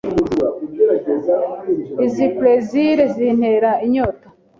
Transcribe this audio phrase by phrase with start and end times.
[2.05, 4.27] Izi przel zintera inyota.